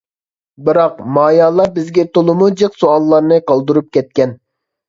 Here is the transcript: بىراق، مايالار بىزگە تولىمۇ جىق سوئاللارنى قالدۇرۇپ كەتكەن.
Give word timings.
بىراق، 0.69 1.03
مايالار 1.17 1.69
بىزگە 1.75 2.07
تولىمۇ 2.19 2.49
جىق 2.63 2.81
سوئاللارنى 2.85 3.41
قالدۇرۇپ 3.53 3.93
كەتكەن. 3.99 4.35